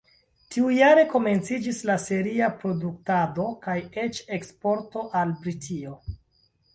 [0.53, 5.95] Tiujare komenciĝis la seria produktado kaj eĉ eksporto al Britio.